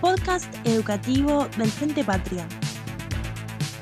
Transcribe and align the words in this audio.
Podcast 0.00 0.54
educativo 0.64 1.48
del 1.56 1.70
Frente 1.70 2.04
Patria. 2.04 2.46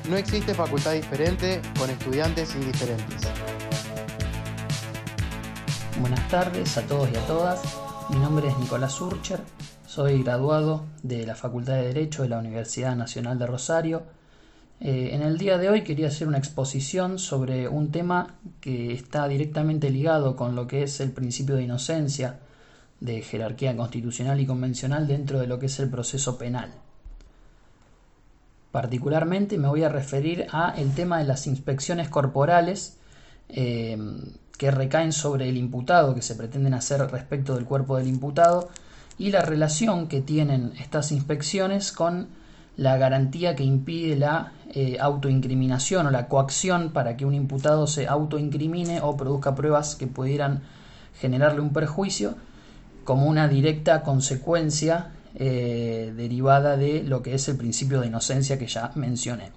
No 0.09 0.17
existe 0.17 0.53
facultad 0.53 0.93
diferente 0.93 1.61
con 1.77 1.89
estudiantes 1.89 2.55
indiferentes. 2.55 3.21
Buenas 5.99 6.27
tardes 6.29 6.77
a 6.77 6.81
todos 6.83 7.09
y 7.11 7.15
a 7.15 7.25
todas. 7.25 7.61
Mi 8.09 8.17
nombre 8.17 8.47
es 8.47 8.57
Nicolás 8.57 8.99
Urcher. 9.01 9.39
Soy 9.87 10.23
graduado 10.23 10.85
de 11.03 11.25
la 11.25 11.35
Facultad 11.35 11.75
de 11.75 11.87
Derecho 11.87 12.23
de 12.23 12.29
la 12.29 12.39
Universidad 12.39 12.95
Nacional 12.95 13.39
de 13.39 13.47
Rosario. 13.47 14.03
Eh, 14.81 15.11
en 15.13 15.21
el 15.21 15.37
día 15.37 15.57
de 15.57 15.69
hoy 15.69 15.83
quería 15.83 16.07
hacer 16.07 16.27
una 16.27 16.37
exposición 16.37 17.17
sobre 17.17 17.67
un 17.67 17.91
tema 17.91 18.35
que 18.59 18.93
está 18.93 19.27
directamente 19.27 19.89
ligado 19.89 20.35
con 20.35 20.55
lo 20.55 20.67
que 20.67 20.83
es 20.83 20.99
el 20.99 21.11
principio 21.11 21.55
de 21.55 21.63
inocencia 21.63 22.39
de 22.99 23.21
jerarquía 23.21 23.75
constitucional 23.75 24.39
y 24.39 24.45
convencional 24.45 25.07
dentro 25.07 25.39
de 25.39 25.47
lo 25.47 25.59
que 25.59 25.67
es 25.67 25.79
el 25.79 25.89
proceso 25.89 26.37
penal. 26.37 26.73
Particularmente 28.71 29.57
me 29.57 29.69
voy 29.69 29.83
a 29.83 29.89
referir 29.89 30.47
a 30.51 30.73
el 30.77 30.93
tema 30.93 31.19
de 31.19 31.25
las 31.25 31.47
inspecciones 31.47 32.09
corporales 32.09 32.97
eh, 33.47 33.97
que 34.57 34.71
recaen 34.71 35.13
sobre 35.13 35.47
el 35.47 35.55
imputado, 35.55 36.13
que 36.13 36.21
se 36.21 36.35
pretenden 36.35 36.73
hacer 36.73 36.99
respecto 37.09 37.55
del 37.55 37.65
cuerpo 37.65 37.97
del 37.97 38.07
imputado, 38.07 38.69
y 39.17 39.31
la 39.31 39.41
relación 39.41 40.07
que 40.07 40.19
tienen 40.19 40.73
estas 40.77 41.13
inspecciones 41.13 41.93
con 41.93 42.27
la 42.77 42.97
garantía 42.97 43.55
que 43.55 43.63
impide 43.63 44.15
la 44.15 44.51
eh, 44.73 44.97
autoincriminación 44.99 46.07
o 46.07 46.11
la 46.11 46.27
coacción 46.27 46.91
para 46.91 47.15
que 47.15 47.25
un 47.25 47.33
imputado 47.33 47.87
se 47.87 48.07
autoincrimine 48.07 49.01
o 49.01 49.15
produzca 49.15 49.55
pruebas 49.55 49.95
que 49.95 50.07
pudieran 50.07 50.63
generarle 51.19 51.61
un 51.61 51.71
perjuicio 51.71 52.35
como 53.03 53.27
una 53.27 53.47
directa 53.47 54.01
consecuencia 54.03 55.11
eh, 55.35 56.13
derivada 56.15 56.75
de 56.75 57.03
lo 57.03 57.21
que 57.21 57.35
es 57.35 57.47
el 57.47 57.57
principio 57.57 58.01
de 58.01 58.07
inocencia 58.07 58.57
que 58.57 58.67
ya 58.67 58.91
mencioné. 58.95 59.51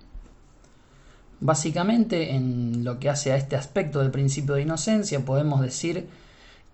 Básicamente, 1.41 2.35
en 2.35 2.85
lo 2.85 2.99
que 2.99 3.09
hace 3.09 3.33
a 3.33 3.37
este 3.37 3.55
aspecto 3.55 4.01
del 4.01 4.11
principio 4.11 4.55
de 4.55 4.63
inocencia, 4.63 5.25
podemos 5.25 5.61
decir 5.61 6.09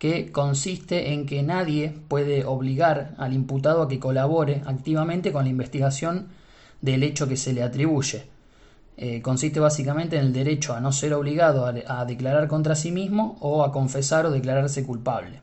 que 0.05 0.31
consiste 0.31 1.15
en 1.15 1.25
que 1.25 1.43
nadie 1.43 1.95
puede 2.09 2.45
obligar 2.45 3.15
al 3.17 3.33
imputado 3.33 3.81
a 3.81 3.89
que 3.89 3.99
colabore 3.99 4.61
activamente 4.67 5.33
con 5.33 5.45
la 5.45 5.49
investigación 5.49 6.27
del 6.83 7.03
hecho 7.03 7.27
que 7.27 7.39
se 7.39 7.55
le 7.55 7.63
atribuye. 7.63 8.27
Eh, 8.99 9.23
consiste 9.23 9.61
básicamente 9.61 10.19
en 10.19 10.27
el 10.27 10.35
derecho 10.35 10.75
a 10.75 10.81
no 10.81 10.93
ser 10.93 11.15
obligado 11.15 11.65
a 11.65 12.05
declarar 12.05 12.49
contra 12.49 12.75
sí 12.75 12.93
mismo 12.93 13.39
o 13.41 13.65
a 13.65 13.73
confesar 13.73 14.27
o 14.27 14.31
declararse 14.31 14.85
culpable. 14.85 15.41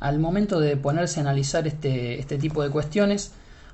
Al 0.00 0.18
momento 0.18 0.58
de 0.58 0.78
ponerse 0.78 1.20
a 1.20 1.24
analizar 1.24 1.66
este, 1.66 2.18
este 2.18 2.38
tipo 2.38 2.62
de 2.62 2.70
cuestiones, 2.70 3.32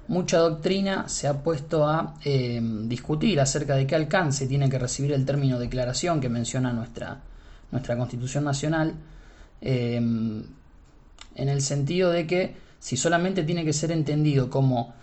mucha 0.08 0.38
doctrina 0.38 1.08
se 1.08 1.28
ha 1.28 1.44
puesto 1.44 1.86
a 1.86 2.16
eh, 2.24 2.60
discutir 2.86 3.40
acerca 3.40 3.76
de 3.76 3.86
qué 3.86 3.94
alcance 3.94 4.48
tiene 4.48 4.68
que 4.68 4.80
recibir 4.80 5.12
el 5.12 5.24
término 5.24 5.60
declaración 5.60 6.20
que 6.20 6.28
menciona 6.28 6.72
nuestra, 6.72 7.20
nuestra 7.74 7.96
Constitución 7.96 8.44
Nacional, 8.44 8.94
eh, 9.60 9.96
en 9.96 11.48
el 11.48 11.60
sentido 11.60 12.10
de 12.10 12.26
que 12.26 12.54
si 12.78 12.96
solamente 12.96 13.42
tiene 13.42 13.64
que 13.64 13.72
ser 13.72 13.90
entendido 13.90 14.48
como 14.48 14.94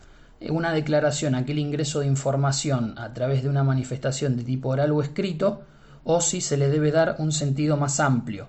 una 0.50 0.72
declaración, 0.72 1.36
aquel 1.36 1.60
ingreso 1.60 2.00
de 2.00 2.08
información 2.08 2.98
a 2.98 3.14
través 3.14 3.44
de 3.44 3.50
una 3.50 3.64
manifestación 3.64 4.38
de 4.38 4.44
tipo 4.44 4.70
oral 4.70 4.92
o 4.92 5.02
escrito, 5.02 5.64
o 6.04 6.22
si 6.22 6.42
se 6.42 6.58
le 6.58 6.70
debe 6.70 6.92
dar 6.92 7.18
un 7.20 7.32
sentido 7.32 7.76
más 7.78 8.00
amplio, 8.00 8.48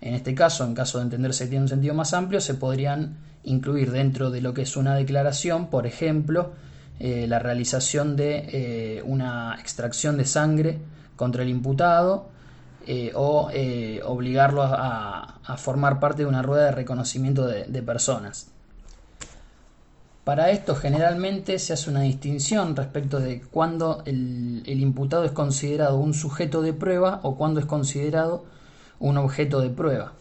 en 0.00 0.14
este 0.14 0.34
caso, 0.34 0.64
en 0.64 0.74
caso 0.74 0.98
de 0.98 1.04
entenderse 1.04 1.44
que 1.44 1.50
tiene 1.50 1.64
un 1.64 1.68
sentido 1.68 1.94
más 1.94 2.14
amplio, 2.14 2.40
se 2.40 2.54
podrían 2.54 3.16
incluir 3.42 3.90
dentro 3.90 4.30
de 4.30 4.40
lo 4.40 4.54
que 4.54 4.62
es 4.62 4.76
una 4.76 4.94
declaración, 4.94 5.68
por 5.68 5.86
ejemplo, 5.86 6.52
eh, 7.00 7.26
la 7.26 7.40
realización 7.40 8.14
de 8.14 8.44
eh, 8.52 9.02
una 9.02 9.56
extracción 9.58 10.16
de 10.16 10.26
sangre 10.26 10.78
contra 11.16 11.42
el 11.42 11.48
imputado 11.48 12.33
eh, 12.86 13.12
o 13.14 13.50
obligarlo 14.04 14.62
a, 14.62 15.40
formar 15.56 16.00
parte 16.00 16.22
de 16.22 16.28
una 16.28 16.42
rueda 16.42 16.66
de 16.66 16.72
reconocimiento 16.72 17.46
de, 17.46 17.82
personas. 17.82 18.48
Para 20.24 20.50
esto 20.50 20.74
generalmente 20.74 21.58
se 21.58 21.74
hace 21.74 21.90
una 21.90 22.00
distinción 22.00 22.74
respecto 22.74 23.20
de 23.20 23.42
cuándo 23.42 24.02
el, 24.06 24.62
el 24.66 24.80
imputado 24.80 25.24
es 25.24 25.32
considerado 25.32 25.98
un 25.98 26.14
sujeto 26.14 26.62
de 26.62 26.72
prueba 26.72 27.20
o 27.22 27.36
cuándo 27.36 27.60
es 27.60 27.66
considerado 27.66 28.44
un 29.00 29.18
objeto 29.18 29.60
de 29.60 29.70
prueba. 29.70 30.12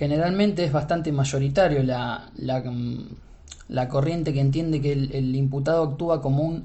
Generalmente 0.00 0.64
es 0.64 0.72
bastante 0.72 1.12
mayoritario 1.12 1.82
la, 1.82 2.30
la, 2.36 3.88
corriente 3.88 4.32
que 4.32 4.40
entiende 4.40 4.80
que 4.80 4.92
el, 4.92 5.36
imputado 5.36 5.82
actúa 5.82 6.22
como 6.22 6.42
un 6.42 6.64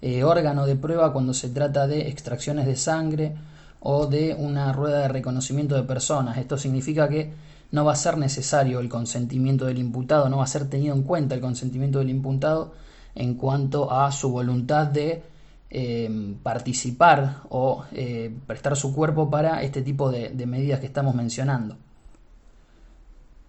eh, 0.00 0.22
órgano 0.22 0.66
de 0.66 0.76
prueba 0.76 1.12
cuando 1.12 1.34
se 1.34 1.48
trata 1.48 1.86
de 1.86 2.08
extracciones 2.08 2.66
de 2.66 2.76
sangre 2.76 3.34
o 3.80 4.06
de 4.06 4.34
una 4.34 4.72
rueda 4.72 5.00
de 5.00 5.08
reconocimiento 5.08 5.74
de 5.74 5.82
personas. 5.82 6.38
Esto 6.38 6.56
significa 6.56 7.08
que 7.08 7.32
no 7.70 7.84
va 7.84 7.92
a 7.92 7.96
ser 7.96 8.16
necesario 8.16 8.80
el 8.80 8.88
consentimiento 8.88 9.66
del 9.66 9.78
imputado, 9.78 10.28
no 10.28 10.38
va 10.38 10.44
a 10.44 10.48
ser 10.48 10.68
tenido 10.68 10.94
en 10.94 11.02
cuenta 11.02 11.34
el 11.34 11.40
consentimiento 11.40 11.98
del 11.98 12.10
imputado 12.10 12.72
en 13.14 13.34
cuanto 13.34 13.90
a 13.92 14.10
su 14.12 14.30
voluntad 14.30 14.86
de 14.86 15.22
eh, 15.70 16.34
participar 16.42 17.42
o 17.50 17.84
eh, 17.92 18.34
prestar 18.46 18.76
su 18.76 18.94
cuerpo 18.94 19.28
para 19.28 19.62
este 19.62 19.82
tipo 19.82 20.10
de, 20.10 20.30
medidas 20.46 20.80
que 20.80 20.86
estamos 20.86 21.14
mencionando. 21.14 21.76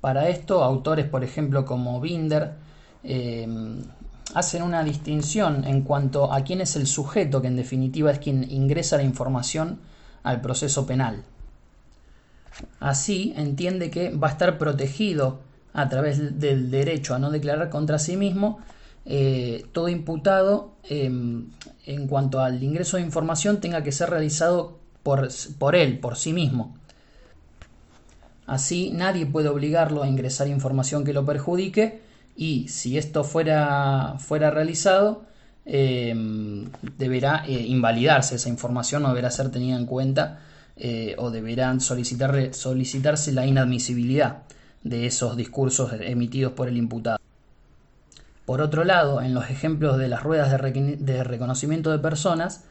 Para 0.01 0.29
esto, 0.29 0.63
autores, 0.63 1.05
por 1.05 1.23
ejemplo, 1.23 1.65
como 1.65 1.99
Binder, 2.01 2.53
hacen 4.33 4.61
una 4.61 4.83
distinción 4.83 5.63
en 5.65 5.81
cuanto 5.81 6.31
a 6.31 6.43
quién 6.43 6.61
es 6.61 6.75
el 6.75 6.87
sujeto 6.87 7.41
que 7.41 7.47
en 7.47 7.55
definitiva 7.55 8.11
es 8.11 8.19
quien 8.19 8.49
ingresa 8.49 8.97
la 8.97 9.03
información 9.03 9.79
al 10.23 10.41
proceso 10.41 10.85
penal. 10.85 11.23
Así 12.79 13.33
entiende 13.37 13.89
que 13.89 14.09
va 14.11 14.27
a 14.27 14.31
estar 14.31 14.57
protegido 14.57 15.39
a 15.73 15.87
través 15.87 16.39
del 16.39 16.71
derecho 16.71 17.15
a 17.15 17.19
no 17.19 17.31
declarar 17.31 17.69
contra 17.69 17.99
sí 17.99 18.17
mismo 18.17 18.59
eh, 19.05 19.65
todo 19.71 19.87
imputado 19.87 20.73
em, 20.83 21.49
en 21.85 22.07
cuanto 22.07 22.41
al 22.41 22.61
ingreso 22.61 22.97
de 22.97 23.03
información 23.03 23.59
tenga 23.59 23.83
que 23.83 23.91
ser 23.91 24.09
realizado 24.09 24.77
por, 25.03 25.29
por 25.57 25.75
él, 25.75 25.99
por 25.99 26.17
sí 26.17 26.33
mismo. 26.33 26.75
Así 28.45 28.91
nadie 28.91 29.25
puede 29.25 29.47
obligarlo 29.47 30.03
a 30.03 30.07
ingresar 30.07 30.47
información 30.47 31.03
que 31.03 31.13
lo 31.13 31.25
perjudique 31.25 32.01
y 32.41 32.69
si 32.69 32.97
esto 32.97 33.25
fuera, 33.25 34.15
fuera 34.17 34.49
realizado, 34.49 35.23
em, 35.65 36.69
deberá 36.97 37.43
eh, 37.45 37.51
invalidarse 37.67 38.35
esa 38.35 38.47
información, 38.47 39.03
no 39.03 39.09
deberá 39.09 39.29
ser 39.29 39.51
tenida 39.51 39.75
en 39.75 39.85
cuenta 39.85 40.39
eh, 40.77 41.15
o 41.17 41.31
deberán 41.31 41.81
solicitar, 41.81 42.53
solicitarse 42.53 43.33
la 43.33 43.45
inadmisibilidad 43.45 44.43
de 44.83 45.05
esos 45.05 45.35
discursos 45.35 45.91
emitidos 45.99 46.53
por 46.53 46.69
el 46.69 46.77
imputado. 46.77 47.19
Por 48.45 48.61
otro 48.61 48.85
lado, 48.85 49.21
en 49.21 49.33
los 49.33 49.49
ejemplos 49.49 49.97
de 49.97 50.07
las 50.07 50.23
ruedas 50.23 50.49
de, 50.49 51.23
reconocimiento 51.25 51.91
de 51.91 51.99
personas, 51.99 52.63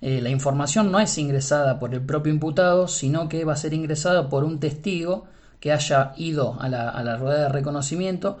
eh, 0.00 0.20
la 0.20 0.30
información 0.30 0.92
no 0.92 1.00
es 1.00 1.18
ingresada 1.18 1.80
por 1.80 1.92
el 1.92 2.02
propio 2.02 2.32
imputado, 2.32 2.86
sino 2.86 3.28
que 3.28 3.44
va 3.44 3.54
a 3.54 3.56
ser 3.56 3.74
ingresada 3.74 4.28
por 4.28 4.44
un 4.44 4.60
testigo 4.60 5.26
que 5.58 5.72
haya 5.72 6.12
ido 6.16 6.56
a 6.60 6.68
la, 6.68 7.16
rueda 7.16 7.42
de 7.42 7.48
reconocimiento, 7.48 8.38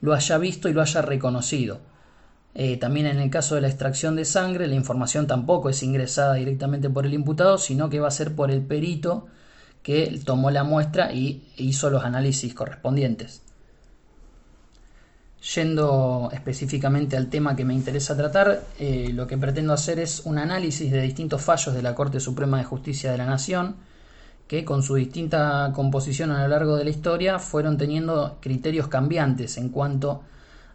lo 0.00 0.14
haya 0.14 0.38
visto 0.38 0.68
y 0.68 0.72
lo 0.72 0.82
haya 0.82 1.02
reconocido. 1.02 1.80
Eh, 2.54 2.76
también 2.78 3.06
en 3.06 3.20
el 3.20 3.30
caso 3.30 3.54
de 3.54 3.60
la 3.60 3.68
extracción 3.68 4.16
de 4.16 4.24
sangre, 4.24 4.66
la 4.66 4.74
información 4.74 5.26
tampoco 5.26 5.68
es 5.70 5.82
ingresada 5.82 6.34
directamente 6.34 6.90
por 6.90 7.06
el 7.06 7.14
imputado, 7.14 7.58
sino 7.58 7.88
que 7.88 8.00
va 8.00 8.08
a 8.08 8.12
ser 8.12 8.34
por 8.34 8.50
el 8.50 8.62
perito 8.62 9.26
que 9.82 10.20
tomó 10.24 10.50
la 10.50 10.64
muestra 10.64 11.12
y 11.12 11.52
hizo 11.56 11.90
los 11.90 12.04
análisis 12.04 12.52
correspondientes. 12.54 13.42
Yendo 15.54 16.28
específicamente 16.32 17.16
al 17.16 17.28
tema 17.28 17.56
que 17.56 17.64
me 17.64 17.72
interesa 17.72 18.14
tratar, 18.16 18.62
eh, 18.78 19.10
lo 19.14 19.26
que 19.26 19.38
pretendo 19.38 19.72
hacer 19.72 19.98
es 19.98 20.20
un 20.26 20.36
análisis 20.36 20.90
de 20.92 21.00
distintos 21.00 21.40
fallos 21.40 21.74
de 21.74 21.82
la 21.82 21.94
Corte 21.94 22.20
Suprema 22.20 22.58
de 22.58 22.64
Justicia 22.64 23.10
de 23.10 23.18
la 23.18 23.24
Nación, 23.24 23.76
que 24.50 24.64
con 24.64 24.82
su 24.82 24.96
distinta 24.96 25.70
composición 25.72 26.32
a 26.32 26.42
lo 26.42 26.48
largo 26.48 26.74
de 26.74 26.82
la 26.82 26.90
historia 26.90 27.38
fueron 27.38 27.78
teniendo 27.78 28.38
criterios 28.40 28.88
cambiantes 28.88 29.56
en 29.58 29.68
cuanto 29.68 30.22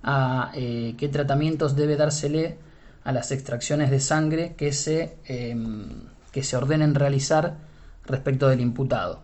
a 0.02 0.54
eh, 0.56 0.96
qué 0.98 1.10
tratamientos 1.10 1.76
debe 1.76 1.98
dársele 1.98 2.58
a 3.04 3.12
las 3.12 3.34
extracciones 3.34 3.92
de 3.92 4.00
sangre 4.00 4.56
que 4.56 4.72
se, 4.72 5.18
em, 5.26 5.90
que 6.32 6.42
se 6.42 6.56
ordenen 6.56 6.96
realizar 6.96 7.58
respecto 8.06 8.48
del 8.48 8.62
imputado. 8.62 9.24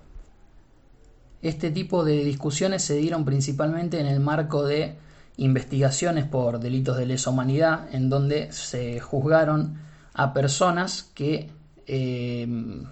Este 1.42 1.71
tipo 1.71 2.03
de 2.03 2.25
discusiones 2.25 2.81
se 2.81 2.98
dieron 2.98 3.24
principalmente 3.24 4.01
en 4.01 4.06
el 4.06 4.19
marco 4.19 4.65
de 4.65 4.98
investigaciones 5.38 6.25
por 6.25 6.59
delitos 6.59 6.98
de 6.98 7.06
lesa 7.06 7.30
humanidad 7.30 7.88
en 7.94 8.09
donde 8.09 8.51
se 8.51 9.00
juzgaron 9.00 9.80
a 10.13 10.33
personas 10.33 11.09
que 11.15 11.50
eh, 11.88 12.83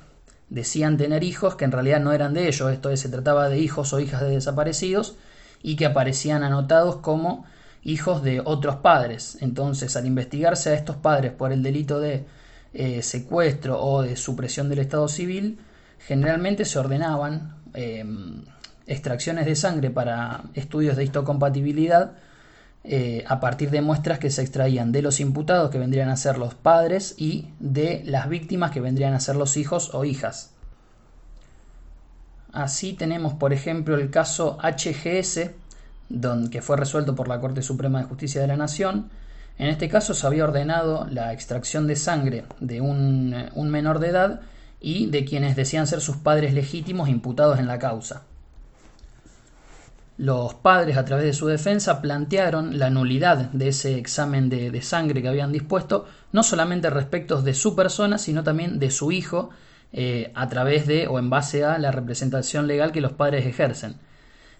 decían 0.50 0.98
tener 0.98 1.24
hijos 1.24 1.56
que 1.56 1.66
en 1.66 1.72
realidad 1.72 2.00
no 2.00 2.12
eran 2.12 2.34
de 2.34 2.48
ellos, 2.48 2.72
esto 2.72 2.90
es, 2.90 3.00
se 3.00 3.10
trataba 3.10 3.50
de 3.50 3.60
hijos 3.60 3.94
o 3.94 4.00
hijas 4.00 4.22
de 4.22 4.32
desaparecidos 4.32 5.16
y 5.62 5.76
que 5.76 5.86
aparecían 5.86 6.44
anotados 6.44 6.98
como 6.98 7.46
hijos 7.84 8.24
de 8.24 8.42
otros 8.44 8.78
padres. 8.78 9.38
Entonces, 9.42 9.96
al 9.96 10.06
investigarse 10.06 10.72
a 10.72 10.74
estos 10.74 10.96
padres 10.96 11.32
por 11.32 11.52
el 11.52 11.64
delito 11.64 12.00
de 12.00 12.26
eh, 12.74 13.02
secuestro 13.02 13.82
o 13.82 14.02
de 14.02 14.16
supresión 14.16 14.70
del 14.70 14.80
Estado 14.80 15.08
civil, 15.08 15.60
generalmente 16.00 16.66
se 16.66 16.80
ordenaban 16.80 17.56
em, 17.74 18.44
extracciones 18.88 19.46
de 19.46 19.56
sangre 19.56 19.90
para 19.90 20.44
estudios 20.54 20.96
de 20.98 21.04
histocompatibilidad 21.04 22.14
eh, 22.84 23.26
a 23.28 23.40
partir 23.40 23.72
de 23.72 23.82
muestras 23.82 24.20
que 24.20 24.30
se 24.30 24.42
extraían 24.42 24.92
de 24.92 25.02
los 25.02 25.20
imputados, 25.20 25.70
que 25.70 25.80
vendrían 25.80 26.10
a 26.10 26.16
ser 26.16 26.38
los 26.38 26.56
padres, 26.56 27.16
y 27.18 27.50
de 27.60 28.02
las 28.06 28.30
víctimas, 28.30 28.72
que 28.72 28.82
vendrían 28.82 29.14
a 29.14 29.20
ser 29.20 29.36
los 29.36 29.58
hijos 29.58 29.94
o 29.94 30.06
hijas. 30.06 30.52
Así 32.52 32.94
tenemos, 32.94 33.34
por 33.34 33.54
ejemplo, 33.54 33.96
el 33.96 34.10
caso 34.10 34.58
HGS, 34.62 35.52
que 36.50 36.62
fue 36.62 36.78
resuelto 36.78 37.16
por 37.16 37.28
la 37.28 37.40
Corte 37.40 37.62
Suprema 37.62 38.00
de 38.00 38.06
Justicia 38.06 38.42
de 38.42 38.48
la 38.48 38.58
Nación. 38.58 39.10
En 39.58 39.68
este 39.68 39.90
caso 39.90 40.14
se 40.14 40.26
había 40.26 40.46
ordenado 40.46 41.06
la 41.12 41.34
extracción 41.34 41.86
de 41.86 41.96
sangre 41.96 42.46
de 42.60 42.82
un, 42.82 43.36
un 43.54 43.70
menor 43.70 44.00
de 44.00 44.08
edad 44.08 44.42
y 44.80 45.08
de 45.08 45.26
quienes 45.26 45.56
decían 45.56 45.86
ser 45.86 46.02
sus 46.02 46.16
padres 46.18 46.54
legítimos 46.54 47.10
imputados 47.10 47.60
en 47.60 47.68
la 47.68 47.78
causa. 47.78 48.24
Los 50.20 50.54
padres, 50.54 50.98
a 50.98 51.06
través 51.06 51.24
de 51.24 51.32
su 51.32 51.48
defensa, 51.48 52.02
plantearon 52.02 52.78
la 52.78 52.90
nulidad 52.90 53.38
de 53.54 53.70
ese 53.70 53.98
examen 53.98 54.50
de, 54.50 54.82
sangre 54.82 55.22
que 55.22 55.30
habían 55.30 55.54
dispuesto, 55.54 56.10
no 56.34 56.44
solamente 56.44 56.90
respecto 56.90 57.42
de 57.42 57.54
su 57.54 57.74
persona, 57.74 58.18
sino 58.18 58.44
también 58.44 58.80
de 58.80 58.92
su 58.92 59.14
hijo, 59.14 59.50
eh, 59.94 60.34
a 60.36 60.50
través 60.50 60.88
de 60.88 61.08
o 61.08 61.20
en 61.20 61.30
base 61.30 61.64
a 61.64 61.78
la 61.78 61.92
representación 61.92 62.68
legal 62.68 62.92
que 62.92 63.00
los 63.00 63.14
padres 63.14 63.46
ejercen. 63.46 63.96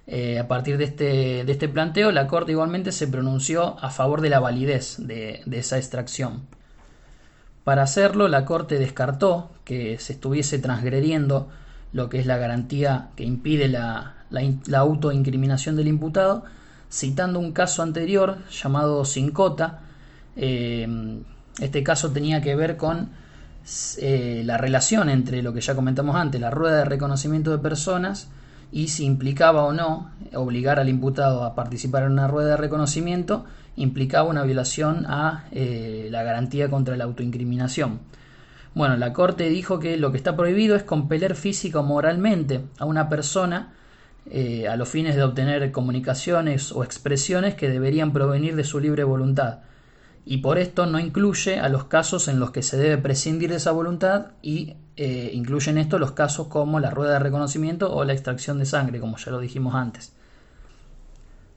Eh, 0.08 0.40
a 0.40 0.48
partir 0.48 0.78
de 0.78 0.86
este, 0.86 1.44
de 1.44 1.52
este, 1.52 1.68
planteo, 1.68 2.14
la 2.14 2.28
Corte 2.28 2.54
igualmente 2.54 2.94
se 2.94 3.10
pronunció 3.10 3.78
a 3.84 3.90
favor 3.90 4.22
de 4.22 4.30
la 4.30 4.40
validez 4.40 4.96
de, 4.98 5.42
de 5.46 5.60
esa 5.60 5.78
extracción. 5.78 6.48
Para 7.66 7.84
hacerlo, 7.84 8.30
la 8.30 8.46
Corte 8.46 8.80
descartó 8.80 9.52
que 9.66 10.00
se 10.00 10.14
estuviese 10.14 10.58
transgrediendo 10.58 11.50
lo 11.92 12.08
que 12.08 12.20
es 12.20 12.26
la 12.26 12.38
garantía 12.38 13.10
que 13.18 13.26
impide 13.26 13.68
la, 13.68 14.19
la, 14.30 14.80
autoincriminación 14.80 15.76
del 15.76 15.88
imputado, 15.88 16.44
citando 16.92 17.40
un 17.40 17.52
caso 17.52 17.82
anterior 17.84 18.38
llamado 18.50 19.06
Sincota. 19.06 19.82
Eh, 20.36 21.22
este 21.60 21.84
caso 21.84 22.12
tenía 22.12 22.42
que 22.42 22.56
ver 22.56 22.78
con 22.78 23.10
eh, 23.98 24.44
la 24.46 24.58
relación 24.58 25.10
entre 25.10 25.42
lo 25.44 25.54
que 25.54 25.62
ya 25.62 25.76
comentamos 25.76 26.16
antes, 26.16 26.40
la 26.40 26.52
rueda 26.52 26.78
de 26.80 26.86
reconocimiento 26.86 27.52
de 27.52 27.60
personas, 27.60 28.30
y 28.72 28.90
si 28.90 29.06
implicaba 29.06 29.64
o 29.64 29.74
no 29.74 30.12
obligar 30.34 30.80
al 30.80 30.90
imputado 30.90 31.44
a 31.44 31.56
participar 31.56 32.04
en 32.04 32.12
una 32.12 32.28
rueda 32.28 32.52
de 32.52 32.58
reconocimiento, 32.58 33.46
implicaba 33.76 34.30
una 34.30 34.44
violación 34.44 35.06
a 35.08 35.46
eh, 35.52 36.08
la 36.12 36.24
garantía 36.24 36.70
contra 36.70 36.96
la 36.96 37.06
autoincriminación. 37.06 38.00
Bueno, 38.76 38.96
la 38.98 39.14
Corte 39.14 39.50
dijo 39.50 39.80
que 39.80 39.98
lo 39.98 40.12
que 40.12 40.18
está 40.18 40.36
prohibido 40.36 40.76
es 40.76 40.84
compeler 40.84 41.36
física 41.36 41.80
o 41.80 41.84
moralmente 41.84 42.66
a 42.78 42.86
una 42.86 43.10
persona 43.10 43.74
eh, 44.30 44.68
a 44.68 44.76
los 44.76 44.90
fines 44.90 45.16
de 45.16 45.24
obtener 45.24 45.72
comunicaciones 45.72 46.72
o 46.72 46.84
expresiones 46.84 47.56
que 47.56 47.70
deberían 47.70 48.14
provenir 48.14 48.56
de 48.56 48.64
su 48.64 48.80
libre 48.80 49.04
voluntad, 49.04 49.60
y 50.26 50.38
por 50.38 50.60
esto 50.60 50.86
no 50.86 51.00
incluye 51.00 51.60
a 51.60 51.70
los 51.70 51.86
casos 51.86 52.28
en 52.28 52.40
los 52.40 52.52
que 52.52 52.62
se 52.62 52.78
debe 52.78 52.98
prescindir 53.00 53.50
de 53.50 53.56
esa 53.56 53.72
voluntad 53.72 54.28
y 54.44 54.76
eh, 54.96 55.32
incluyen 55.34 55.78
esto 55.78 55.98
los 55.98 56.12
casos 56.12 56.48
como 56.48 56.80
la 56.80 56.92
rueda 56.92 57.14
de 57.14 57.20
reconocimiento 57.20 57.92
o 57.92 58.04
la 58.04 58.14
extracción 58.14 58.60
de 58.60 58.66
sangre, 58.66 59.00
como 59.00 59.18
ya 59.18 59.32
lo 59.32 59.40
dijimos 59.40 59.74
antes. 59.74 60.14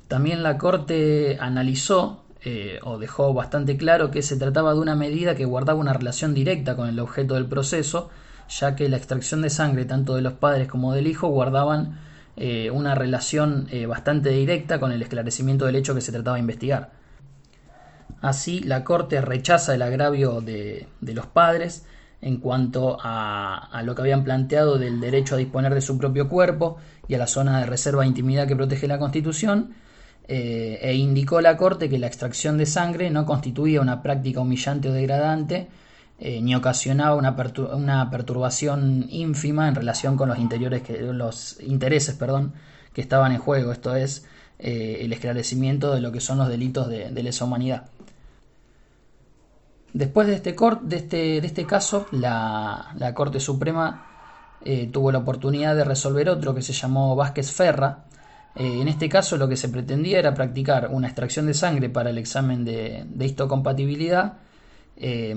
También 0.08 0.42
la 0.42 0.58
Corte 0.58 1.36
analizó 1.40 2.24
eh, 2.44 2.80
o 2.82 2.98
dejó 2.98 3.34
bastante 3.34 3.76
claro 3.76 4.10
que 4.10 4.22
se 4.22 4.36
trataba 4.36 4.74
de 4.74 4.80
una 4.80 4.94
medida 4.96 5.34
que 5.34 5.44
guardaba 5.44 5.78
una 5.78 5.92
relación 5.92 6.34
directa 6.34 6.74
con 6.76 6.88
el 6.88 6.98
objeto 6.98 7.34
del 7.34 7.46
proceso, 7.46 8.10
ya 8.48 8.74
que 8.74 8.88
la 8.88 8.96
extracción 8.96 9.42
de 9.42 9.50
sangre 9.50 9.84
tanto 9.84 10.14
de 10.14 10.22
los 10.22 10.32
padres 10.32 10.68
como 10.68 10.92
del 10.92 11.06
hijo 11.06 11.28
guardaban 11.28 11.98
eh, 12.36 12.70
una 12.70 12.94
relación 12.94 13.68
eh, 13.70 13.86
bastante 13.86 14.30
directa 14.30 14.80
con 14.80 14.90
el 14.92 15.02
esclarecimiento 15.02 15.66
del 15.66 15.76
hecho 15.76 15.94
que 15.94 16.00
se 16.00 16.12
trataba 16.12 16.36
de 16.36 16.40
investigar. 16.40 16.90
Así, 18.22 18.60
la 18.60 18.84
Corte 18.84 19.20
rechaza 19.20 19.74
el 19.74 19.82
agravio 19.82 20.40
de, 20.40 20.86
los 21.00 21.26
padres 21.26 21.84
en 22.20 22.38
cuanto 22.38 22.96
a, 23.02 23.82
lo 23.84 23.94
que 23.94 24.02
habían 24.02 24.22
planteado 24.22 24.78
del 24.78 25.00
derecho 25.00 25.34
a 25.34 25.38
disponer 25.38 25.74
de 25.74 25.80
su 25.80 25.98
propio 25.98 26.28
cuerpo 26.28 26.78
y 27.08 27.14
a 27.14 27.18
la 27.18 27.26
zona 27.26 27.58
de 27.58 27.66
reserva 27.66 28.02
de 28.02 28.08
intimidad 28.08 28.46
que 28.46 28.54
protege 28.54 28.86
la 28.86 28.98
Constitución, 28.98 29.74
eh, 30.28 30.78
e 30.80 30.94
indicó 30.94 31.40
la 31.40 31.56
Corte 31.56 31.90
que 31.90 31.98
la 31.98 32.06
extracción 32.06 32.56
de 32.58 32.66
sangre 32.66 33.10
no 33.10 33.26
constituía 33.26 33.80
una 33.80 34.02
práctica 34.02 34.40
humillante 34.40 34.88
o 34.88 34.92
degradante, 34.92 35.68
eh, 36.24 36.40
ni 36.40 36.54
ocasionaba 36.54 37.16
una, 37.16 37.36
una, 37.74 38.08
perturbación 38.08 39.06
ínfima 39.08 39.66
en 39.66 39.74
relación 39.74 40.16
con 40.16 40.28
los, 40.28 40.38
interiores 40.38 40.82
que, 40.82 41.02
los 41.02 41.58
intereses 41.60 42.14
perdón, 42.14 42.52
que 42.92 43.00
estaban 43.00 43.32
en 43.32 43.38
juego, 43.38 43.72
esto 43.72 43.96
es 43.96 44.24
eh, 44.60 44.98
el 45.00 45.12
esclarecimiento 45.12 45.92
de 45.92 46.00
lo 46.00 46.12
que 46.12 46.20
son 46.20 46.38
los 46.38 46.48
delitos 46.48 46.88
de, 46.88 47.10
lesa 47.24 47.44
humanidad. 47.44 47.86
Después 49.92 50.28
de 50.28 50.34
este, 50.34 50.54
este, 50.92 51.40
de 51.40 51.46
este 51.48 51.66
caso, 51.66 52.06
la, 52.12 52.94
la 52.98 53.14
Corte 53.14 53.40
Suprema 53.40 54.06
eh, 54.64 54.88
tuvo 54.92 55.10
la 55.10 55.18
oportunidad 55.18 55.74
de 55.74 55.82
resolver 55.82 56.28
otro 56.28 56.54
que 56.54 56.62
se 56.62 56.72
llamó 56.72 57.16
Vázquez 57.16 57.50
Ferra. 57.50 58.04
en 58.54 58.86
este 58.86 59.08
caso 59.08 59.36
lo 59.38 59.48
que 59.48 59.56
se 59.56 59.68
pretendía 59.68 60.20
era 60.20 60.34
practicar 60.34 60.90
una 60.92 61.08
extracción 61.08 61.46
de 61.46 61.54
sangre 61.54 61.88
para 61.88 62.10
el 62.10 62.18
examen 62.18 62.64
de, 62.64 63.06
de 63.08 63.26
histocompatibilidad 63.26 64.34
eh, 65.04 65.34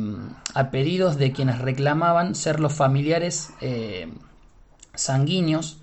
a 0.53 0.69
pedidos 0.69 1.17
de 1.17 1.31
quienes 1.31 1.57
reclamaban 1.57 2.35
ser 2.35 2.59
los 2.59 2.71
familiares 2.71 3.49
eh, 3.61 4.07
sanguíneos 4.93 5.79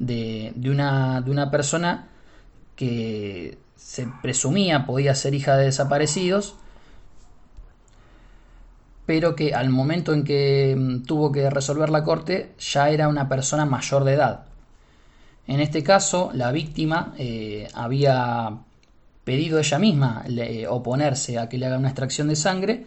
de, 0.00 0.52
una, 0.64 1.20
de, 1.20 1.30
una, 1.30 1.48
persona 1.48 2.08
que 2.74 3.56
se 3.76 4.08
presumía 4.20 4.84
podía 4.84 5.14
ser 5.14 5.34
hija 5.34 5.56
de 5.56 5.66
desaparecidos, 5.66 6.56
pero 9.06 9.36
que 9.36 9.54
al 9.54 9.70
momento 9.70 10.12
en 10.12 10.24
que 10.24 10.74
mm, 10.76 11.04
tuvo 11.04 11.30
que 11.30 11.48
resolver 11.50 11.88
la 11.88 12.02
corte 12.02 12.54
ya 12.58 12.90
era 12.90 13.06
una 13.06 13.28
persona 13.28 13.64
mayor 13.64 14.02
de 14.02 14.14
edad. 14.14 14.46
En 15.46 15.60
este 15.60 15.84
caso, 15.84 16.32
la 16.34 16.50
víctima 16.50 17.14
eh, 17.16 17.68
había 17.74 18.58
pedido 19.22 19.60
ella 19.60 19.78
misma 19.78 20.24
oponerse 20.68 21.38
a 21.38 21.48
que 21.48 21.58
le 21.58 21.66
haga 21.66 21.78
una 21.78 21.90
extracción 21.90 22.26
de 22.26 22.34
sangre 22.34 22.86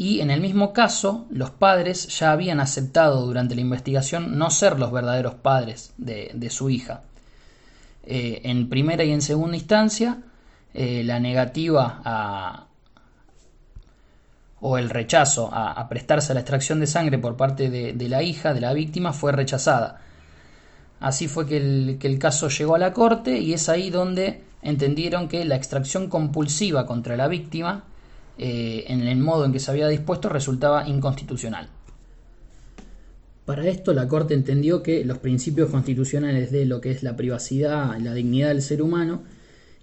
y 0.00 0.22
en 0.22 0.30
el 0.30 0.40
mismo 0.40 0.72
caso 0.72 1.26
los 1.28 1.50
padres 1.50 2.08
ya 2.18 2.32
habían 2.32 2.58
aceptado 2.58 3.26
durante 3.26 3.54
la 3.54 3.60
investigación 3.60 4.38
no 4.38 4.48
ser 4.48 4.78
los 4.78 4.90
verdaderos 4.90 5.34
padres 5.34 5.92
de, 5.98 6.48
su 6.48 6.70
hija. 6.70 7.02
Eh, 8.04 8.40
en 8.44 8.70
primera 8.70 9.04
y 9.04 9.10
en 9.10 9.20
segunda 9.20 9.58
instancia, 9.58 10.16
eh, 10.72 11.02
la 11.04 11.20
negativa 11.20 12.00
a, 12.02 12.66
o 14.62 14.78
el 14.78 14.88
rechazo 14.88 15.50
a, 15.52 15.86
prestarse 15.90 16.32
a 16.32 16.34
la 16.34 16.40
extracción 16.40 16.80
de 16.80 16.86
sangre 16.86 17.18
por 17.18 17.36
parte 17.36 17.68
de, 17.68 18.08
la 18.08 18.22
hija 18.22 18.54
de 18.54 18.62
la 18.62 18.72
víctima 18.72 19.12
fue 19.12 19.32
rechazada. 19.32 20.00
Así 20.98 21.28
fue 21.28 21.46
que 21.46 21.58
el, 21.58 21.98
que 22.00 22.06
el 22.06 22.18
caso 22.18 22.48
llegó 22.48 22.74
a 22.74 22.78
la 22.78 22.94
corte 22.94 23.38
y 23.38 23.52
es 23.52 23.68
ahí 23.68 23.90
donde 23.90 24.44
entendieron 24.62 25.28
que 25.28 25.44
la 25.44 25.56
extracción 25.56 26.08
compulsiva 26.08 26.86
contra 26.86 27.18
la 27.18 27.28
víctima 27.28 27.84
eh, 28.42 28.90
en 28.90 29.06
el 29.06 29.18
modo 29.18 29.44
en 29.44 29.52
que 29.52 29.60
se 29.60 29.70
había 29.70 29.86
dispuesto 29.86 30.30
resultaba 30.30 30.88
inconstitucional. 30.88 31.68
Para 33.44 33.68
esto 33.68 33.92
la 33.92 34.08
Corte 34.08 34.32
entendió 34.32 34.82
que 34.82 35.04
los 35.04 35.18
principios 35.18 35.68
constitucionales 35.68 36.50
de 36.50 36.64
lo 36.64 36.80
que 36.80 36.90
es 36.90 37.02
la 37.02 37.16
privacidad, 37.16 37.98
la 37.98 38.14
dignidad 38.14 38.48
del 38.48 38.62
ser 38.62 38.80
humano 38.80 39.24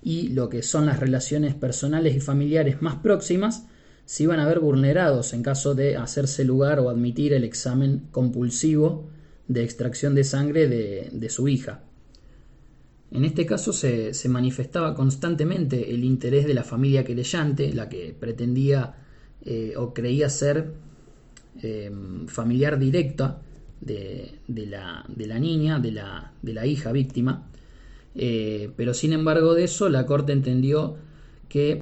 y 0.01 0.29
lo 0.29 0.49
que 0.49 0.63
son 0.63 0.87
las 0.87 0.99
relaciones 0.99 1.53
personales 1.53 2.15
y 2.15 2.19
familiares 2.19 2.81
más 2.81 2.95
próximas 2.95 3.67
se 4.05 4.23
iban 4.23 4.39
a 4.39 4.47
ver 4.47 4.59
vulnerados 4.59 5.33
en 5.33 5.43
caso 5.43 5.75
de 5.75 5.95
hacerse 5.95 6.43
lugar 6.43 6.79
o 6.79 6.89
admitir 6.89 7.33
el 7.33 7.43
examen 7.43 8.07
compulsivo 8.09 9.07
de 9.47 9.63
extracción 9.63 10.15
de 10.15 10.23
sangre 10.23 10.67
de 10.67 11.29
su 11.29 11.47
hija. 11.47 11.83
En 13.11 13.23
este 13.23 13.45
caso 13.45 13.71
se, 13.71 14.13
manifestaba 14.27 14.93
constantemente 14.93 15.93
el 15.93 16.03
interés 16.03 16.45
de 16.45 16.53
la 16.53 16.63
familia 16.63 17.05
querellante, 17.05 17.71
la 17.73 17.87
que 17.87 18.13
pretendía 18.17 18.95
eh, 19.45 19.75
o 19.77 19.93
creía 19.93 20.29
ser 20.29 20.73
eh, 21.61 21.89
familiar 22.27 22.77
directa 22.77 23.41
de, 23.79 24.39
la, 24.47 25.05
niña, 25.39 25.79
de 25.79 25.91
la, 25.91 26.65
hija 26.65 26.91
víctima, 26.91 27.49
eh, 28.13 28.71
pero 28.75 28.93
sin 28.93 29.13
embargo 29.13 29.53
de 29.53 29.63
eso 29.63 29.87
la 29.87 30.05
Corte 30.05 30.33
entendió 30.33 30.97
que 31.47 31.81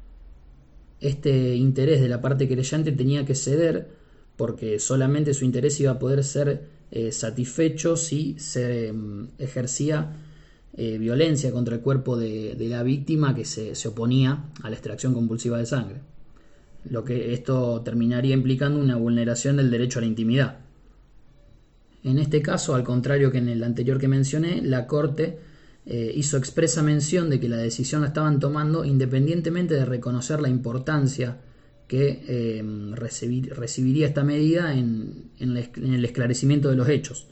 este 1.00 1.56
interés 1.56 2.00
de 2.00 2.08
la 2.08 2.20
parte 2.20 2.46
querellante 2.46 2.92
tenía 2.92 3.24
que 3.24 3.34
ceder 3.34 3.90
porque 4.36 4.78
solamente 4.78 5.34
su 5.34 5.44
interés 5.44 5.80
iba 5.80 5.92
a 5.92 5.98
poder 5.98 6.22
ser 6.22 6.76
satisfecho 7.10 7.96
si 7.96 8.38
se 8.38 8.92
mm, 8.92 9.28
ejercía 10.76 10.98
violencia 10.98 11.52
contra 11.52 11.76
el 11.76 11.80
cuerpo 11.80 12.16
de, 12.16 12.56
la 12.58 12.82
víctima 12.82 13.34
que 13.34 13.44
se, 13.44 13.74
se, 13.74 13.88
oponía 13.88 14.44
a 14.62 14.68
la 14.68 14.76
extracción 14.76 15.14
compulsiva 15.14 15.58
de 15.58 15.66
sangre. 15.66 16.00
Lo 16.88 17.04
que 17.04 17.32
esto 17.32 17.80
terminaría 17.82 18.34
implicando 18.34 18.78
una 18.78 18.96
vulneración 18.96 19.56
del 19.56 19.70
derecho 19.70 19.98
a 19.98 20.02
la 20.02 20.08
intimidad. 20.08 20.58
En 22.04 22.18
este 22.18 22.40
caso, 22.40 22.74
al 22.74 22.84
contrario 22.84 23.32
que 23.32 23.38
en 23.38 23.48
el 23.48 23.64
anterior 23.64 23.98
que 23.98 24.06
mencioné, 24.06 24.62
la 24.62 24.86
Corte 24.86 25.38
eh, 25.86 26.12
hizo 26.14 26.36
expresa 26.36 26.82
mención 26.82 27.30
de 27.30 27.40
que 27.40 27.48
la 27.48 27.56
decisión 27.56 28.02
la 28.02 28.08
estaban 28.08 28.40
tomando 28.40 28.84
independientemente 28.84 29.74
de 29.74 29.84
reconocer 29.84 30.40
la 30.40 30.48
importancia 30.48 31.38
que 31.86 32.24
eh, 32.26 32.64
recibiría 32.94 34.08
esta 34.08 34.24
medida 34.24 34.74
en, 34.74 35.30
el 35.38 36.04
esclarecimiento 36.04 36.68
de 36.70 36.76
los 36.76 36.88
hechos. 36.88 37.28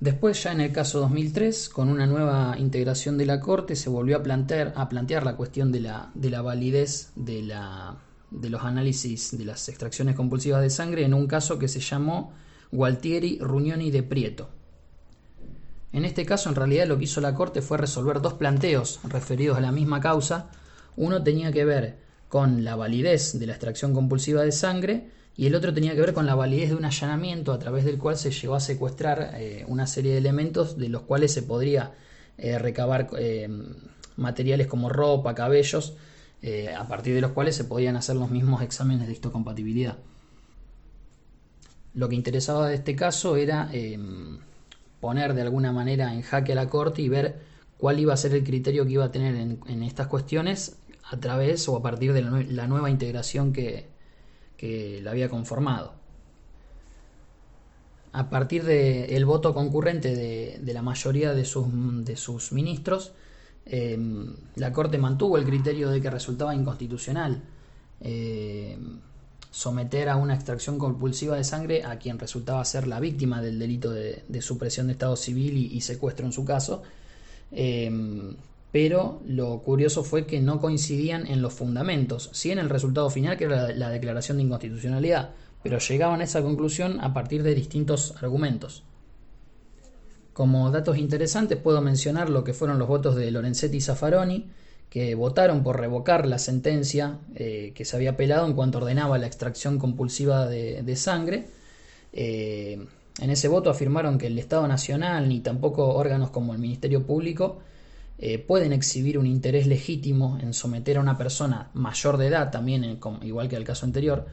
Después, 0.00 0.42
ya 0.42 0.52
en 0.52 0.60
el 0.60 0.72
caso 0.72 1.00
2003, 1.00 1.70
con 1.70 1.88
una 1.88 2.06
nueva 2.06 2.56
integración 2.58 3.16
de 3.16 3.24
la 3.24 3.40
Corte, 3.40 3.74
se 3.76 3.88
volvió 3.88 4.18
a 4.18 4.22
plantear, 4.22 4.74
a 4.76 4.88
plantear 4.90 5.24
la 5.24 5.36
cuestión 5.36 5.72
de 5.72 5.80
la, 5.80 6.10
de 6.14 6.28
la 6.28 6.42
validez 6.42 7.12
de, 7.16 7.42
la, 7.42 7.96
de 8.30 8.50
los 8.50 8.62
análisis 8.62 9.36
de 9.36 9.46
las 9.46 9.68
extracciones 9.70 10.14
compulsivas 10.14 10.60
de 10.60 10.68
sangre 10.68 11.04
en 11.04 11.14
un 11.14 11.26
caso 11.26 11.58
que 11.58 11.68
se 11.68 11.80
llamó 11.80 12.34
Gualtieri, 12.72 13.38
Rugnoni 13.40 13.90
de 13.90 14.02
Prieto. 14.02 14.50
En 15.92 16.04
este 16.04 16.26
caso, 16.26 16.50
en 16.50 16.56
realidad, 16.56 16.86
lo 16.86 16.98
que 16.98 17.04
hizo 17.04 17.22
la 17.22 17.34
Corte 17.34 17.62
fue 17.62 17.78
resolver 17.78 18.20
dos 18.20 18.34
planteos 18.34 19.00
referidos 19.04 19.56
a 19.56 19.62
la 19.62 19.72
misma 19.72 20.00
causa. 20.00 20.50
Uno 20.96 21.22
tenía 21.22 21.52
que 21.52 21.64
ver 21.64 21.98
con 22.28 22.64
la 22.64 22.76
validez 22.76 23.38
de 23.38 23.46
la 23.46 23.54
extracción 23.54 23.94
compulsiva 23.94 24.42
de 24.42 24.52
sangre 24.52 25.10
y 25.36 25.46
el 25.46 25.54
otro 25.54 25.74
tenía 25.74 25.94
que 25.94 26.00
ver 26.00 26.14
con 26.14 26.24
la 26.26 26.34
validez 26.34 26.70
de 26.70 26.76
un 26.76 26.84
allanamiento 26.84 27.52
a 27.52 27.58
través 27.58 27.84
del 27.84 27.98
cual 27.98 28.16
se 28.16 28.30
llegó 28.30 28.54
a 28.54 28.60
secuestrar 28.60 29.32
eh, 29.34 29.64
una 29.68 29.86
serie 29.86 30.12
de 30.12 30.18
elementos 30.18 30.78
de 30.78 30.88
los 30.88 31.02
cuales 31.02 31.32
se 31.32 31.42
podría 31.42 31.92
eh, 32.38 32.58
recabar 32.58 33.10
eh, 33.18 33.48
materiales 34.16 34.66
como 34.66 34.88
ropa, 34.88 35.34
cabellos, 35.34 35.94
a 36.78 36.86
partir 36.86 37.12
de 37.12 37.20
los 37.20 37.32
cuales 37.32 37.56
se 37.56 37.64
podían 37.64 37.96
hacer 37.96 38.14
los 38.14 38.30
mismos 38.30 38.62
exámenes 38.62 39.08
de 39.08 39.14
histocompatibilidad. 39.14 39.98
Lo 41.92 42.08
que 42.08 42.14
interesaba 42.14 42.68
de 42.68 42.76
este 42.76 42.94
caso 42.94 43.36
era 43.36 43.68
em, 43.72 44.38
poner 45.00 45.34
de 45.34 45.42
alguna 45.42 45.72
manera 45.72 46.14
en 46.14 46.22
jaque 46.22 46.52
a 46.52 46.54
la 46.54 46.68
Corte 46.68 47.02
y 47.02 47.08
ver 47.08 47.40
cuál 47.78 47.98
iba 47.98 48.14
a 48.14 48.16
ser 48.16 48.32
el 48.34 48.44
criterio 48.44 48.84
que 48.84 48.92
iba 48.92 49.06
a 49.06 49.10
tener 49.10 49.34
en, 49.34 49.82
estas 49.82 50.06
cuestiones 50.06 50.76
a 51.10 51.18
través 51.18 51.68
o 51.68 51.76
a 51.76 51.82
partir 51.82 52.12
de 52.12 52.22
la, 52.22 52.66
nueva 52.68 52.90
integración 52.90 53.52
que, 53.52 53.88
la 54.60 55.10
había 55.10 55.28
conformado. 55.28 55.94
A 58.12 58.30
partir 58.30 58.64
del 58.64 59.26
voto 59.26 59.52
concurrente 59.52 60.16
de, 60.16 60.72
la 60.72 60.80
mayoría 60.80 61.34
de 61.34 61.44
sus, 61.44 61.66
de 62.04 62.16
sus 62.16 62.50
ministros, 62.52 63.12
em, 63.66 64.34
la 64.54 64.72
Corte 64.72 64.96
mantuvo 64.96 65.36
el 65.36 65.44
criterio 65.44 65.90
de 65.90 66.00
que 66.00 66.08
resultaba 66.08 66.54
inconstitucional 66.54 67.42
em, 68.00 69.00
someter 69.50 70.08
a 70.08 70.16
una 70.16 70.34
extracción 70.34 70.78
compulsiva 70.78 71.36
de 71.36 71.44
sangre 71.44 71.84
a 71.84 71.98
quien 71.98 72.18
resultaba 72.18 72.64
ser 72.64 72.86
la 72.86 73.00
víctima 73.00 73.42
del 73.42 73.58
delito 73.58 73.90
de, 73.90 74.42
supresión 74.42 74.86
de 74.86 74.94
Estado 74.94 75.16
civil 75.16 75.56
y, 75.56 75.80
secuestro 75.82 76.24
en 76.24 76.32
su 76.32 76.44
caso. 76.44 76.82
Em, 77.52 78.34
pero 78.76 79.22
lo 79.24 79.62
curioso 79.62 80.04
fue 80.04 80.26
que 80.26 80.38
no 80.38 80.60
coincidían 80.60 81.26
en 81.28 81.40
los 81.40 81.54
fundamentos, 81.54 82.28
sí 82.34 82.50
en 82.50 82.58
el 82.58 82.68
resultado 82.68 83.08
final, 83.08 83.38
que 83.38 83.44
era 83.44 83.72
la, 83.72 83.88
declaración 83.88 84.36
de 84.36 84.42
inconstitucionalidad, 84.42 85.30
pero 85.62 85.78
llegaban 85.78 86.20
a 86.20 86.24
esa 86.24 86.42
conclusión 86.42 87.00
a 87.00 87.14
partir 87.14 87.42
de 87.42 87.54
distintos 87.54 88.22
argumentos. 88.22 88.84
Como 90.34 90.70
datos 90.70 90.98
interesantes 90.98 91.56
puedo 91.56 91.80
mencionar 91.80 92.28
lo 92.28 92.44
que 92.44 92.52
fueron 92.52 92.78
los 92.78 92.86
votos 92.86 93.16
de 93.16 93.30
Lorenzetti 93.30 93.78
y 93.78 93.80
Zaffaroni, 93.80 94.50
que 94.90 95.14
votaron 95.14 95.62
por 95.62 95.80
revocar 95.80 96.26
la 96.26 96.38
sentencia 96.38 97.20
eh, 97.34 97.72
que 97.74 97.86
se 97.86 97.96
había 97.96 98.10
apelado 98.10 98.46
en 98.46 98.52
cuanto 98.52 98.76
ordenaba 98.76 99.16
la 99.16 99.26
extracción 99.26 99.78
compulsiva 99.78 100.48
de, 100.48 100.96
sangre. 100.96 101.46
Eh, 102.12 102.86
en 103.22 103.30
ese 103.30 103.48
voto 103.48 103.70
afirmaron 103.70 104.18
que 104.18 104.26
el 104.26 104.38
Estado 104.38 104.68
Nacional 104.68 105.30
ni 105.30 105.40
tampoco 105.40 105.94
órganos 105.94 106.28
como 106.28 106.52
el 106.52 106.58
Ministerio 106.58 107.06
Público 107.06 107.60
eh, 108.18 108.38
pueden 108.38 108.72
exhibir 108.72 109.18
un 109.18 109.26
interés 109.26 109.66
legítimo 109.66 110.38
en 110.40 110.54
someter 110.54 110.96
a 110.96 111.00
una 111.00 111.18
persona 111.18 111.70
mayor 111.74 112.16
de 112.16 112.28
edad, 112.28 112.50
también 112.50 112.98
igual 113.22 113.48
que 113.48 113.56
el 113.56 113.64
caso 113.64 113.84
anterior, 113.84 114.26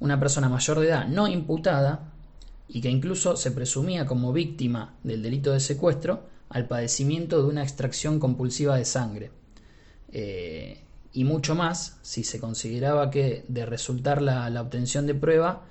una 0.00 0.18
persona 0.18 0.48
mayor 0.48 0.80
de 0.80 0.88
edad 0.88 1.06
no 1.06 1.28
imputada 1.28 2.12
y 2.68 2.80
que 2.80 2.90
incluso 2.90 3.36
se 3.36 3.52
presumía 3.52 4.06
como 4.06 4.32
víctima 4.32 4.96
del 5.04 5.22
delito 5.22 5.52
de 5.52 5.60
secuestro 5.60 6.24
al 6.48 6.66
padecimiento 6.66 7.40
de 7.42 7.48
una 7.48 7.62
extracción 7.62 8.18
compulsiva 8.18 8.76
de 8.76 8.84
sangre. 8.84 9.30
Eh, 10.12 10.80
y 11.12 11.24
mucho 11.24 11.54
más 11.54 11.98
si 12.02 12.24
se 12.24 12.40
consideraba 12.40 13.10
que 13.10 13.44
de 13.46 13.64
resultar 13.66 14.20
la, 14.20 14.60
obtención 14.60 15.06
de 15.06 15.14
prueba 15.14 15.62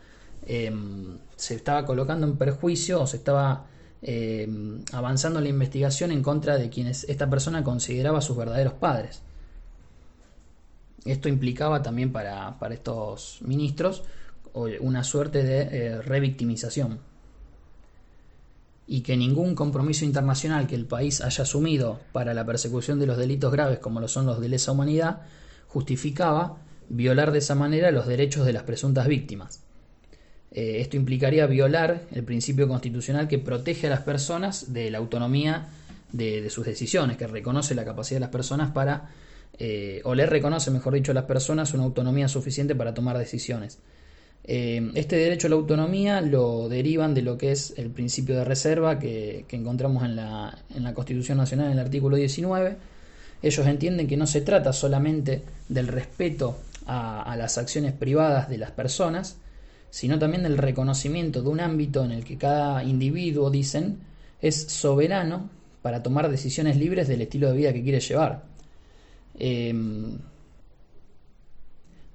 em, 0.45 1.17
se 1.35 1.55
estaba 1.55 1.85
colocando 1.85 2.25
en 2.25 2.37
perjuicio 2.37 3.01
o 3.01 3.07
se 3.07 3.17
estaba 3.17 3.65
em, 4.03 4.83
avanzando 4.91 5.41
la 5.41 5.49
investigación 5.49 6.11
en 6.11 6.21
contra 6.21 6.57
de 6.57 6.69
quienes 6.69 7.05
esta 7.05 7.29
persona 7.29 7.63
consideraba 7.63 8.21
sus 8.21 8.37
verdaderos 8.37 8.73
padres. 8.73 9.21
Esto 11.05 11.29
implicaba 11.29 11.81
también 11.81 12.11
para, 12.11 12.57
estos 12.71 13.39
ministros 13.41 14.03
una 14.53 15.03
suerte 15.03 15.43
de 15.43 15.61
eh, 15.61 16.01
revictimización 16.01 16.99
y 18.85 19.01
que 19.01 19.17
ningún 19.17 19.55
compromiso 19.55 20.05
internacional 20.05 20.67
que 20.67 20.75
el 20.75 20.85
país 20.85 21.21
haya 21.21 21.43
asumido 21.43 21.99
para 22.11 22.33
la 22.33 22.45
persecución 22.45 22.99
de 22.99 23.07
los 23.07 23.17
delitos 23.17 23.51
graves 23.51 23.79
como 23.79 23.99
lo 23.99 24.07
son 24.07 24.25
los 24.25 24.39
de 24.39 24.49
lesa 24.49 24.71
humanidad 24.71 25.21
justificaba 25.67 26.57
violar 26.89 27.31
de 27.31 27.39
esa 27.39 27.55
manera 27.55 27.91
los 27.91 28.05
derechos 28.05 28.45
de 28.45 28.53
las 28.53 28.63
presuntas 28.63 29.07
víctimas. 29.07 29.63
Eh, 30.53 30.81
esto 30.81 30.97
implicaría 30.97 31.47
violar 31.47 32.03
el 32.11 32.23
principio 32.23 32.67
constitucional 32.67 33.27
que 33.27 33.39
protege 33.39 33.87
a 33.87 33.89
las 33.89 34.01
personas 34.01 34.71
de 34.71 34.91
la 34.91 34.99
autonomía 34.99 35.67
de, 36.11 36.47
sus 36.51 36.65
decisiones, 36.65 37.17
que 37.17 37.25
reconoce 37.25 37.73
la 37.73 37.85
capacidad 37.85 38.17
de 38.17 38.21
las 38.21 38.29
personas 38.29 38.71
para, 38.71 39.09
eh, 39.57 40.01
o 40.03 40.13
le 40.13 40.27
reconoce, 40.27 40.69
mejor 40.69 40.93
dicho, 40.93 41.11
a 41.11 41.15
las 41.15 41.25
personas 41.25 41.73
una 41.73 41.83
autonomía 41.83 42.27
suficiente 42.27 42.75
para 42.75 42.93
tomar 42.93 43.17
decisiones. 43.17 43.79
Eh, 44.45 44.91
este 44.95 45.15
derecho 45.15 45.47
a 45.47 45.49
la 45.51 45.55
autonomía 45.55 46.19
lo 46.19 46.67
derivan 46.67 47.13
de 47.13 47.21
lo 47.21 47.37
que 47.37 47.51
es 47.51 47.73
el 47.77 47.89
principio 47.89 48.35
de 48.35 48.43
reserva 48.43 48.99
que, 48.99 49.45
encontramos 49.49 50.03
en 50.03 50.15
la, 50.15 50.57
Constitución 50.93 51.37
Nacional 51.37 51.67
en 51.67 51.73
el 51.73 51.79
artículo 51.79 52.17
19. 52.17 52.75
Ellos 53.41 53.67
entienden 53.67 54.07
que 54.07 54.17
no 54.17 54.27
se 54.27 54.41
trata 54.41 54.73
solamente 54.73 55.41
del 55.69 55.87
respeto 55.87 56.57
a, 56.85 57.35
las 57.37 57.57
acciones 57.57 57.93
privadas 57.93 58.49
de 58.49 58.57
las 58.57 58.71
personas, 58.71 59.37
sino 59.93 60.17
también 60.17 60.41
del 60.41 60.57
reconocimiento 60.57 61.43
de 61.43 61.49
un 61.49 61.59
ámbito 61.59 62.03
en 62.03 62.09
el 62.09 62.23
que 62.25 62.35
cada 62.35 62.83
individuo, 62.83 63.51
dicen, 63.51 63.99
es 64.41 64.63
soberano 64.63 65.51
para 65.83 66.01
tomar 66.01 66.31
decisiones 66.31 66.77
libres 66.77 67.07
del 67.07 67.21
estilo 67.21 67.51
de 67.51 67.57
vida 67.57 67.73
que 67.73 67.83
quiere 67.83 67.99
llevar. 67.99 68.41
Eh, 69.37 69.71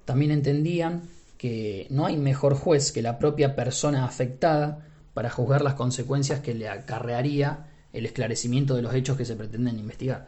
también 0.05 0.33
entendían 0.33 1.03
que 1.37 1.87
no 1.91 2.05
hay 2.05 2.17
mejor 2.17 2.57
juez 2.57 2.91
que 2.91 3.01
la 3.01 3.17
propia 3.21 3.55
persona 3.55 4.05
afectada 4.05 4.85
para 5.15 5.31
juzgar 5.31 5.63
las 5.63 5.75
consecuencias 5.75 6.41
que 6.41 6.55
le 6.55 6.69
acarrearía 6.69 7.69
el 7.93 8.07
esclarecimiento 8.07 8.75
de 8.75 8.83
los 8.83 8.93
hechos 8.93 9.17
que 9.17 9.25
se 9.25 9.37
pretenden 9.37 9.79
investigar. 9.79 10.27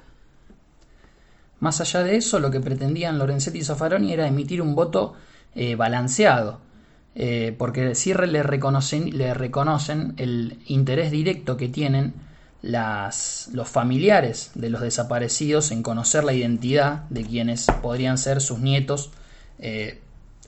Más 1.58 1.80
allá 1.80 2.04
de 2.04 2.14
eso, 2.14 2.38
lo 2.38 2.52
que 2.52 2.60
pretendían 2.60 3.18
Lorenzetti 3.18 3.58
y 3.58 3.64
Zaffaroni 3.64 4.12
era 4.12 4.28
emitir 4.28 4.62
un 4.62 4.76
voto 4.76 5.14
eh, 5.56 5.74
balanceado, 5.74 6.69
eh, 7.14 7.54
porque 7.58 7.94
sí 7.94 8.14
le 8.14 8.42
reconocen, 8.42 9.16
le 9.16 9.34
reconocen 9.34 10.14
el 10.16 10.58
interés 10.66 11.10
directo 11.10 11.56
que 11.56 11.68
tienen 11.68 12.14
las, 12.62 13.48
los 13.52 13.68
familiares 13.68 14.52
de 14.54 14.70
los 14.70 14.80
desaparecidos 14.80 15.70
en 15.70 15.82
conocer 15.82 16.24
la 16.24 16.32
identidad 16.32 17.04
de 17.08 17.24
quienes 17.24 17.66
podrían 17.82 18.18
ser 18.18 18.40
sus 18.40 18.58
nietos 18.58 19.10
eh, 19.58 20.00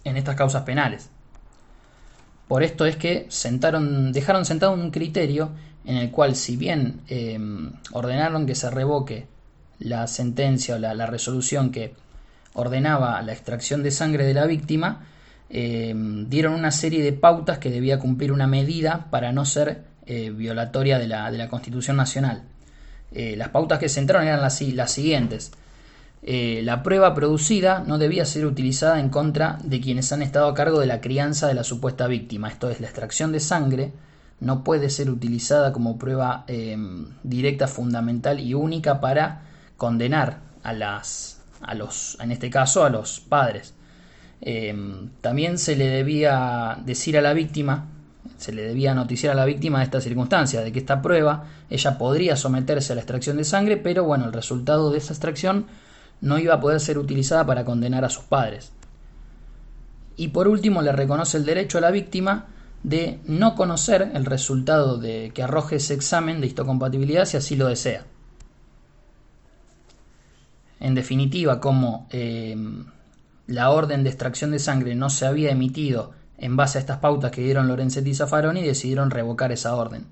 en 0.04 0.16
estas 0.16 0.36
causas 0.36 0.62
penales. 0.62 1.08
Por 2.48 2.62
esto 2.62 2.84
es 2.84 2.96
que 2.96 3.26
sentaron, 3.30 4.12
dejaron 4.12 4.44
sentado 4.44 4.72
un 4.72 4.90
criterio 4.90 5.50
en 5.84 5.96
el 5.96 6.10
cual, 6.10 6.36
si 6.36 6.56
bien 6.56 7.00
em, 7.08 7.72
ordenaron 7.92 8.46
que 8.46 8.54
se 8.54 8.70
revoque 8.70 9.26
la 9.78 10.06
sentencia 10.06 10.76
o 10.76 10.78
la, 10.78 11.06
resolución 11.06 11.72
que 11.72 11.94
ordenaba 12.54 13.20
la 13.22 13.32
extracción 13.32 13.82
de 13.82 13.90
sangre 13.90 14.24
de 14.24 14.34
la 14.34 14.46
víctima, 14.46 15.06
em, 15.52 16.28
dieron 16.28 16.54
una 16.54 16.70
serie 16.70 17.02
de 17.04 17.12
pautas 17.12 17.58
que 17.58 17.70
debía 17.70 17.98
cumplir 17.98 18.32
una 18.32 18.46
medida 18.46 19.06
para 19.10 19.32
no 19.32 19.44
ser 19.44 19.84
eh, 20.06 20.30
violatoria 20.30 20.98
de 20.98 21.06
la, 21.06 21.30
de 21.30 21.38
la, 21.38 21.48
Constitución 21.48 21.96
Nacional. 21.96 22.42
Eh, 23.12 23.36
las 23.36 23.50
pautas 23.50 23.78
que 23.78 23.88
se 23.88 23.96
sentaron 23.96 24.24
eran 24.26 24.40
las, 24.40 24.60
las 24.60 24.90
siguientes. 24.90 25.52
eh, 26.22 26.62
la 26.64 26.82
prueba 26.82 27.14
producida 27.14 27.84
no 27.86 27.98
debía 27.98 28.24
ser 28.24 28.46
utilizada 28.46 28.98
en 29.00 29.10
contra 29.10 29.58
de 29.62 29.80
quienes 29.80 30.12
han 30.12 30.22
estado 30.22 30.46
a 30.48 30.54
cargo 30.54 30.80
de 30.80 30.86
la 30.86 31.00
crianza 31.00 31.46
de 31.48 31.54
la 31.54 31.64
supuesta 31.64 32.06
víctima. 32.06 32.48
Esto 32.48 32.70
es, 32.70 32.80
la 32.80 32.86
extracción 32.86 33.32
de 33.32 33.40
sangre 33.40 33.92
no 34.42 34.64
puede 34.64 34.90
ser 34.90 35.08
utilizada 35.08 35.72
como 35.72 35.98
prueba 35.98 36.44
eh, 36.48 36.76
directa, 37.22 37.68
fundamental 37.68 38.40
y 38.40 38.54
única 38.54 39.00
para 39.00 39.42
condenar 39.76 40.40
a 40.64 40.72
las, 40.72 41.40
a 41.60 41.74
los, 41.74 42.18
en 42.20 42.32
este 42.32 42.50
caso, 42.50 42.84
a 42.84 42.90
los 42.90 43.20
padres. 43.20 43.74
Eh, 44.44 44.74
también 45.20 45.56
se 45.56 45.76
le 45.76 45.86
debía 45.86 46.76
decir 46.84 47.16
a 47.16 47.22
la 47.22 47.32
víctima, 47.32 47.86
se 48.38 48.52
le 48.52 48.62
debía 48.62 48.92
noticiar 48.92 49.32
a 49.32 49.36
la 49.36 49.44
víctima 49.44 49.78
de 49.78 49.84
esta 49.84 50.00
circunstancia, 50.00 50.62
de 50.62 50.72
que 50.72 50.80
esta 50.80 51.00
prueba 51.00 51.44
ella 51.70 51.96
podría 51.96 52.36
someterse 52.36 52.92
a 52.92 52.96
la 52.96 53.02
extracción 53.02 53.36
de 53.36 53.44
sangre, 53.44 53.76
pero 53.76 54.02
bueno, 54.02 54.26
el 54.26 54.32
resultado 54.32 54.90
de 54.90 54.98
esa 54.98 55.12
extracción 55.12 55.66
no 56.20 56.38
iba 56.38 56.54
a 56.54 56.60
poder 56.60 56.80
ser 56.80 56.98
utilizada 56.98 57.46
para 57.46 57.64
condenar 57.64 58.04
a 58.04 58.10
sus 58.10 58.24
padres. 58.24 58.72
Y 60.16 60.28
por 60.28 60.48
último, 60.48 60.82
le 60.82 60.92
reconoce 60.92 61.36
el 61.36 61.44
derecho 61.44 61.78
a 61.78 61.80
la 61.80 61.92
víctima 61.92 62.46
de 62.82 63.20
no 63.26 63.54
conocer 63.54 64.10
el 64.12 64.24
resultado 64.24 64.98
de 64.98 65.30
que 65.32 65.44
arroje 65.44 65.76
ese 65.76 65.94
examen 65.94 66.40
de 66.40 66.48
histocompatibilidad 66.48 67.26
si 67.26 67.36
así 67.36 67.54
lo 67.54 67.68
desea. 67.68 68.06
En 70.80 70.96
definitiva, 70.96 71.60
como 71.60 72.08
eh, 72.10 72.56
la 73.46 73.70
orden 73.70 74.04
de 74.04 74.10
extracción 74.10 74.50
de 74.50 74.58
sangre 74.58 74.94
no 74.94 75.10
se 75.10 75.26
había 75.26 75.50
emitido 75.50 76.12
en 76.38 76.56
base 76.56 76.78
a 76.78 76.80
estas 76.80 76.98
pautas 76.98 77.30
que 77.30 77.42
dieron 77.42 77.68
Lorenzetti 77.68 78.10
y 78.10 78.14
Zaffaroni, 78.14 78.62
decidieron 78.62 79.10
revocar 79.10 79.52
esa 79.52 79.76
orden. 79.76 80.06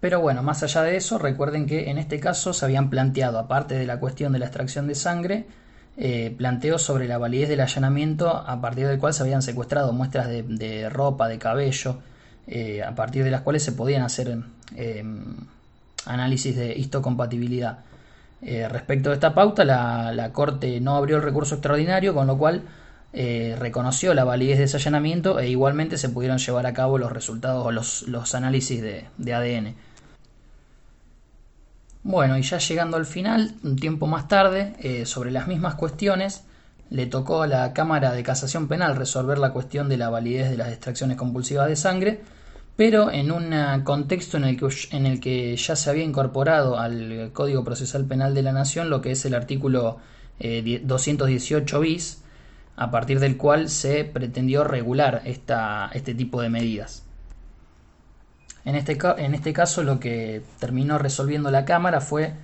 Pero 0.00 0.20
bueno, 0.20 0.42
más 0.42 0.62
allá 0.62 0.82
de 0.82 0.96
eso, 0.96 1.18
recuerden 1.18 1.66
que 1.66 1.90
en 1.90 1.98
este 1.98 2.20
caso 2.20 2.52
se 2.52 2.64
habían 2.64 2.88
planteado, 2.88 3.38
aparte 3.38 3.74
de 3.74 3.84
la 3.84 3.98
cuestión 3.98 4.32
de 4.32 4.38
la 4.38 4.46
extracción 4.46 4.86
de 4.86 4.94
sangre, 4.94 5.46
eh, 5.96 6.32
planteos 6.38 6.82
sobre 6.82 7.08
la 7.08 7.18
validez 7.18 7.48
del 7.48 7.60
allanamiento 7.60 8.28
a 8.30 8.60
partir 8.60 8.86
del 8.86 8.98
cual 8.98 9.12
se 9.12 9.24
habían 9.24 9.42
secuestrado 9.42 9.92
muestras 9.92 10.28
de, 10.28 10.88
ropa, 10.88 11.26
de 11.26 11.38
cabello, 11.38 11.98
eh, 12.46 12.82
a 12.82 12.94
partir 12.94 13.24
de 13.24 13.32
las 13.32 13.42
cuales 13.42 13.64
se 13.64 13.72
podían 13.72 14.02
hacer 14.02 14.38
eh, 14.76 15.04
análisis 16.06 16.54
de 16.54 16.78
histocompatibilidad. 16.78 17.80
Respecto 18.40 19.10
a 19.10 19.14
esta 19.14 19.34
pauta, 19.34 19.64
la, 19.64 20.30
Corte 20.32 20.80
no 20.80 20.96
abrió 20.96 21.16
el 21.16 21.22
recurso 21.22 21.56
extraordinario, 21.56 22.14
con 22.14 22.26
lo 22.26 22.38
cual 22.38 22.62
reconoció 23.12 24.14
la 24.14 24.24
validez 24.24 24.58
de 24.58 24.64
ese 24.64 24.76
allanamiento 24.76 25.40
e 25.40 25.48
igualmente 25.48 25.96
se 25.98 26.08
pudieron 26.08 26.38
llevar 26.38 26.66
a 26.66 26.72
cabo 26.72 26.98
los 26.98 27.10
resultados 27.10 27.66
o 27.66 27.72
los, 27.72 28.34
análisis 28.34 28.82
de 28.82 29.34
ADN. 29.34 29.74
Bueno, 32.08 32.38
y 32.38 32.42
ya 32.42 32.56
llegando 32.56 32.96
al 32.96 33.04
final, 33.04 33.54
un 33.62 33.76
tiempo 33.76 34.06
más 34.06 34.28
tarde, 34.28 34.74
eh, 34.78 35.04
sobre 35.04 35.30
las 35.30 35.46
mismas 35.46 35.74
cuestiones, 35.74 36.44
le 36.88 37.04
tocó 37.04 37.42
a 37.42 37.46
la 37.46 37.74
Cámara 37.74 38.12
de 38.12 38.22
Casación 38.22 38.66
Penal 38.66 38.96
resolver 38.96 39.36
la 39.36 39.52
cuestión 39.52 39.90
de 39.90 39.98
la 39.98 40.08
validez 40.08 40.48
de 40.48 40.56
las 40.56 40.68
extracciones 40.68 41.18
compulsivas 41.18 41.68
de 41.68 41.76
sangre, 41.76 42.20
pero 42.78 43.10
en 43.10 43.32
un 43.32 43.52
contexto 43.82 44.36
en 44.36 44.44
el, 44.44 44.56
que, 44.56 44.68
en 44.92 45.04
el 45.04 45.18
que 45.18 45.56
ya 45.56 45.74
se 45.74 45.90
había 45.90 46.04
incorporado 46.04 46.78
al 46.78 47.32
Código 47.32 47.64
Procesal 47.64 48.04
Penal 48.04 48.34
de 48.34 48.42
la 48.44 48.52
Nación 48.52 48.88
lo 48.88 49.00
que 49.00 49.10
es 49.10 49.24
el 49.24 49.34
artículo 49.34 49.98
218 50.38 51.76
eh, 51.76 51.80
bis, 51.80 52.22
a 52.76 52.92
partir 52.92 53.18
del 53.18 53.36
cual 53.36 53.68
se 53.68 54.04
pretendió 54.04 54.62
regular 54.62 55.22
esta, 55.24 55.90
este 55.92 56.14
tipo 56.14 56.40
de 56.40 56.50
medidas. 56.50 57.04
En 58.64 58.76
este, 58.76 58.96
en 59.16 59.34
este 59.34 59.52
caso 59.52 59.82
lo 59.82 59.98
que 59.98 60.42
terminó 60.60 60.98
resolviendo 60.98 61.50
la 61.50 61.64
Cámara 61.64 62.00
fue 62.00 62.34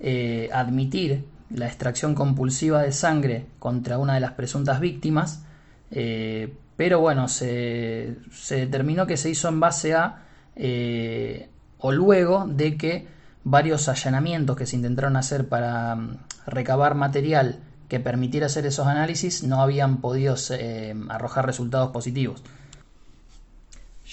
eh, 0.00 0.48
admitir 0.54 1.26
la 1.50 1.66
extracción 1.66 2.14
compulsiva 2.14 2.80
de 2.80 2.92
sangre 2.92 3.44
contra 3.58 3.98
una 3.98 4.14
de 4.14 4.20
las 4.20 4.32
presuntas 4.32 4.80
víctimas, 4.80 5.44
eh, 5.90 6.54
pero 6.82 6.98
bueno, 6.98 7.28
se, 7.28 8.16
determinó 8.50 9.06
que 9.06 9.16
se 9.16 9.30
hizo 9.30 9.46
en 9.46 9.60
base 9.60 9.94
a 9.94 10.24
eh, 10.56 11.48
o 11.78 11.92
luego 11.92 12.44
de 12.48 12.76
que 12.76 13.06
varios 13.44 13.88
allanamientos 13.88 14.56
que 14.56 14.66
se 14.66 14.74
intentaron 14.74 15.14
hacer 15.14 15.48
para 15.48 15.94
mm, 15.94 16.16
recabar 16.44 16.96
material 16.96 17.60
que 17.88 18.00
permitiera 18.00 18.46
hacer 18.46 18.66
esos 18.66 18.88
análisis 18.88 19.44
no 19.44 19.62
habían 19.62 19.98
podido 19.98 20.34
arrojar 21.08 21.46
resultados 21.46 21.92
positivos. 21.92 22.42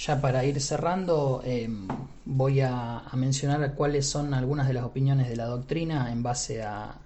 Ya 0.06 0.22
para 0.22 0.46
ir 0.46 0.62
cerrando, 0.62 1.41
em, 1.44 1.88
voy 2.26 2.62
a, 2.62 3.02
mencionar 3.13 3.74
cuáles 3.74 4.08
son 4.08 4.36
algunas 4.36 4.67
de 4.67 4.76
las 4.76 4.84
opiniones 4.84 5.28
de 5.28 5.38
la 5.38 5.46
doctrina 5.46 6.12
en 6.12 6.22
base 6.22 6.62
a, 6.62 7.00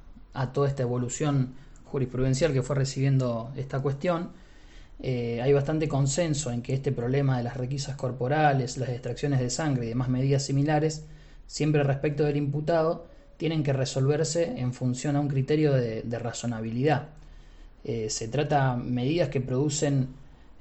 toda 0.52 0.68
esta 0.68 0.84
evolución 0.84 1.54
jurisprudencial 1.86 2.52
que 2.52 2.64
fue 2.64 2.76
recibiendo 2.76 3.54
esta 3.56 3.80
cuestión. 3.80 4.43
Eh, 5.02 5.42
hay 5.42 5.52
bastante 5.54 5.88
consenso 5.88 6.52
en 6.52 6.62
que 6.62 6.74
este 6.74 6.92
problema 6.92 7.38
de 7.38 7.44
las 7.44 7.58
requisas 7.58 7.96
corporales, 7.96 8.78
las 8.78 8.90
extracciones 8.90 9.40
de 9.40 9.50
sangre 9.50 9.86
y 9.86 9.90
demás 9.90 10.10
medidas 10.10 10.44
similares, 10.44 11.06
siempre 11.48 11.84
respecto 11.84 12.24
del 12.24 12.38
imputado, 12.38 13.08
tienen 13.38 13.64
que 13.64 13.74
resolverse 13.74 14.60
en 14.60 14.74
función 14.74 15.16
a 15.16 15.20
un 15.20 15.28
criterio 15.28 15.74
de, 15.74 16.04
razonabilidad. 16.20 17.10
Eh, 17.84 18.10
se 18.10 18.28
trata 18.28 18.78
de 18.78 18.84
medidas 18.84 19.30
que 19.30 19.42
producen 19.42 20.10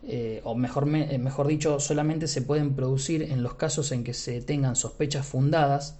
eh, 0.05 0.41
o 0.43 0.57
mejor, 0.57 0.87
mejor 0.87 1.47
dicho, 1.47 1.79
solamente 1.79 2.27
se 2.27 2.43
pueden 2.43 2.75
producir 2.75 3.23
en 3.23 3.43
los 3.43 3.55
casos 3.55 3.93
en 3.93 4.03
que 4.03 4.15
se 4.15 4.41
tengan 4.41 4.75
sospechas 4.75 5.25
fundadas 5.25 5.99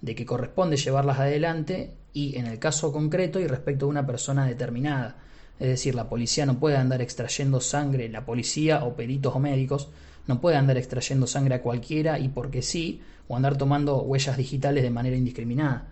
de 0.00 0.14
que 0.14 0.26
corresponde 0.26 0.76
llevarlas 0.76 1.20
adelante 1.20 1.94
y 2.12 2.36
en 2.36 2.46
el 2.46 2.58
caso 2.58 2.92
concreto 2.92 3.40
y 3.40 3.46
respecto 3.46 3.86
a 3.86 3.88
una 3.88 4.06
persona 4.06 4.46
determinada. 4.46 5.16
Es 5.58 5.68
decir, 5.68 5.94
la 5.94 6.08
policía 6.08 6.46
no 6.46 6.58
puede 6.58 6.76
andar 6.76 7.00
extrayendo 7.00 7.60
sangre, 7.60 8.08
la 8.08 8.26
policía 8.26 8.84
o 8.84 8.96
peritos 8.96 9.34
o 9.34 9.38
médicos 9.38 9.88
no 10.26 10.40
puede 10.40 10.56
andar 10.56 10.76
extrayendo 10.76 11.26
sangre 11.26 11.56
a 11.56 11.62
cualquiera 11.62 12.18
y 12.18 12.28
porque 12.28 12.62
sí, 12.62 13.02
o 13.28 13.36
andar 13.36 13.56
tomando 13.56 14.02
huellas 14.02 14.36
digitales 14.36 14.82
de 14.82 14.90
manera 14.90 15.16
indiscriminada. 15.16 15.88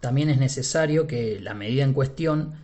También 0.00 0.30
es 0.30 0.38
necesario 0.38 1.06
que 1.06 1.40
la 1.40 1.54
medida 1.54 1.84
en 1.84 1.92
cuestión 1.92 2.54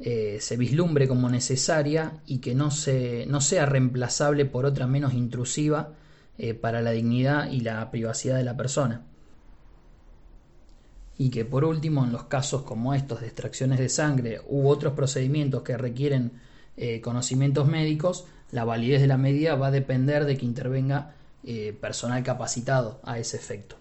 eh, 0.00 0.38
se 0.40 0.56
vislumbre 0.56 1.08
como 1.08 1.30
necesaria 1.30 2.20
y 2.26 2.38
que 2.38 2.54
no, 2.54 2.70
se, 2.70 3.26
no 3.26 3.40
sea 3.40 3.64
reemplazable 3.64 4.44
por 4.44 4.66
otra 4.66 4.86
menos 4.86 5.14
intrusiva 5.14 5.92
eh, 6.36 6.52
para 6.52 6.82
la 6.82 6.90
dignidad 6.90 7.50
y 7.50 7.60
la 7.60 7.90
privacidad 7.90 8.36
de 8.36 8.44
la 8.44 8.56
persona. 8.56 9.02
Y 11.16 11.30
que 11.30 11.44
por 11.44 11.64
último, 11.64 12.04
en 12.04 12.12
los 12.12 12.24
casos 12.24 12.62
como 12.62 12.94
estos 12.94 13.20
de 13.20 13.26
extracciones 13.26 13.78
de 13.78 13.88
sangre 13.88 14.40
u 14.48 14.68
otros 14.68 14.94
procedimientos 14.94 15.62
que 15.62 15.76
requieren 15.76 16.32
eh, 16.76 17.00
conocimientos 17.00 17.68
médicos, 17.68 18.24
la 18.50 18.64
validez 18.64 19.00
de 19.00 19.06
la 19.06 19.16
medida 19.16 19.54
va 19.54 19.68
a 19.68 19.70
depender 19.70 20.24
de 20.24 20.36
que 20.36 20.46
intervenga 20.46 21.14
personal 21.78 22.22
capacitado 22.22 23.00
a 23.04 23.18
ese 23.18 23.36
efecto. 23.36 23.76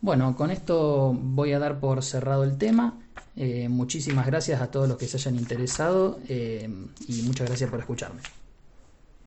Bueno, 0.00 0.36
con 0.36 0.50
esto 0.50 1.12
voy 1.18 1.52
a 1.52 1.58
dar 1.58 1.80
por 1.80 2.02
cerrado 2.02 2.44
el 2.44 2.58
tema. 2.58 2.98
Eh, 3.34 3.68
muchísimas 3.68 4.26
gracias 4.26 4.60
a 4.60 4.70
todos 4.70 4.88
los 4.88 4.96
que 4.96 5.06
se 5.06 5.16
hayan 5.16 5.36
interesado 5.36 6.20
eh, 6.28 6.68
y 7.08 7.22
muchas 7.22 7.48
gracias 7.48 7.70
por 7.70 7.80
escucharme. 7.80 8.20